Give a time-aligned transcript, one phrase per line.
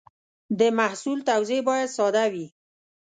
[0.59, 2.47] د محصول توضیح باید ساده وي.